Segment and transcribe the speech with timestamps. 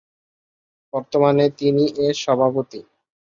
[0.93, 2.79] বর্তমানে তিনি এর সভাপতি।